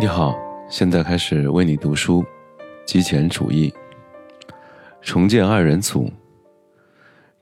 [0.00, 0.34] 你好，
[0.66, 2.24] 现在开始为你读书。
[2.86, 3.70] 极简主义，
[5.02, 6.10] 重建二人组。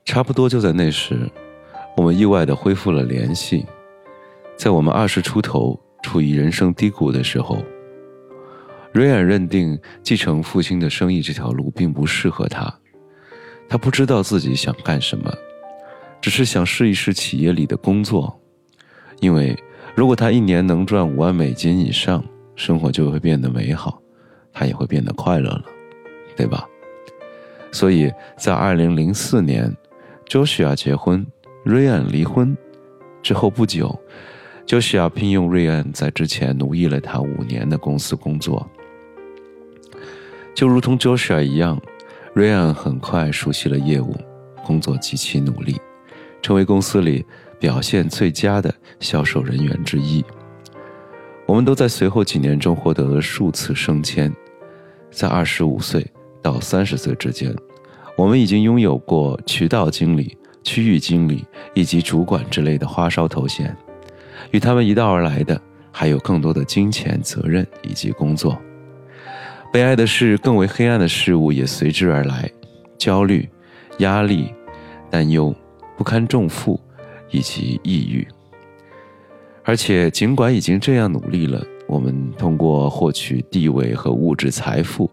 [0.03, 1.21] 差不多就在那时，
[1.95, 3.65] 我们意外的恢复了联系。
[4.57, 7.63] 在我们二十出头、处于人生低谷的时候，
[8.91, 12.69] 瑞安认定继承父亲的生意这条路并不适合他。
[13.69, 15.33] 他不知道自己想干什么，
[16.19, 18.37] 只是想试一试企业里的工作，
[19.21, 19.57] 因为
[19.95, 22.21] 如果他一年能赚五万美金以上，
[22.59, 24.01] 生活就会变得美好，
[24.51, 25.63] 他也会变得快乐了，
[26.35, 26.67] 对吧？
[27.71, 29.73] 所以在二零零四年
[30.27, 31.25] ，Joshua 结婚，
[31.63, 32.55] 瑞安离婚
[33.23, 33.97] 之后不久
[34.67, 38.69] ，Joshua 聘用瑞安在之前奴役了他五年的公司工作，
[40.53, 41.81] 就如同 Joshua 一样。
[42.33, 44.13] 瑞安很快熟悉了业务，
[44.65, 45.79] 工作极其努力，
[46.41, 47.25] 成为公司里
[47.57, 50.23] 表现最佳的销售人员之一。
[51.49, 54.31] 我们都在随后几年中获得了数次升迁，
[55.09, 56.05] 在二十五岁
[56.43, 57.51] 到三十岁之间，
[58.15, 63.75] 我们已经拥有过渠道经理、区域经理以及主管之类的花哨头衔。
[64.51, 65.59] 与他们一道而来的，
[65.91, 68.55] 还有更多的金钱、责任以及工作。
[69.73, 72.47] 悲哀的是，更为黑暗的事物也随之而来：
[72.95, 73.49] 焦虑、
[73.97, 74.53] 压力、
[75.09, 75.51] 担忧、
[75.97, 76.79] 不堪重负，
[77.31, 78.27] 以及抑郁。
[79.69, 85.07] 而且，尽管已经这样努力了，我们通过获取地位和物质财富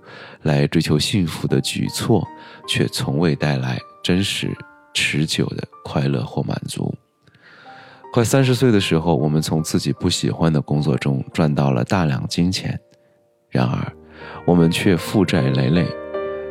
[0.45, 2.27] 来追求幸福的举措，
[2.67, 4.51] 却从未带来真实、
[4.95, 6.95] 持久的快乐或满足。
[8.15, 12.81] 快三十岁的时候，我们从自己不喜欢的工作中赚到了大量金钱，
[13.51, 13.93] 然而。
[14.47, 15.87] 我们却负债累累，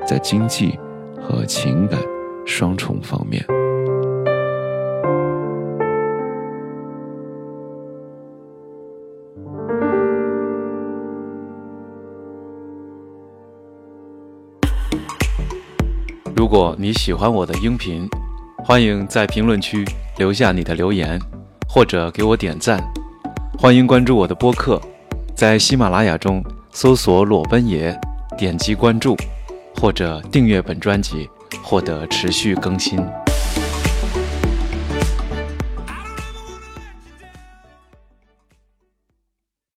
[0.06, 0.78] 在经济
[1.20, 2.00] 和情感
[2.46, 3.44] 双重方面。
[16.36, 18.06] 如果你喜欢我的音频，
[18.58, 19.86] 欢迎在评论区
[20.18, 21.18] 留下你的留言，
[21.66, 22.78] 或者给我点赞。
[23.58, 24.82] 欢迎关注我的播客，
[25.34, 26.44] 在喜马拉雅中。
[26.74, 27.98] 搜索裸奔爷，
[28.38, 29.16] 点击关注，
[29.80, 31.30] 或者订阅本专辑，
[31.64, 33.00] 获得持续更新。